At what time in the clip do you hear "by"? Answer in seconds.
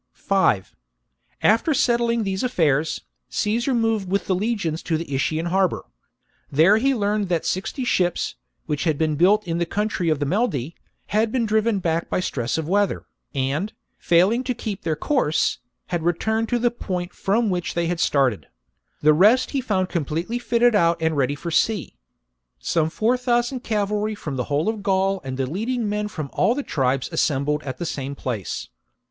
12.09-12.19